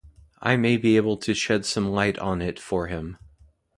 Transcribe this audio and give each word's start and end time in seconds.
I 0.41 0.55
may 0.55 0.77
be 0.77 0.95
able 0.97 1.15
to 1.17 1.35
shed 1.35 1.63
some 1.63 1.91
light 1.91 2.17
on 2.17 2.41
it 2.41 2.59
for 2.59 2.87
him 2.87 3.19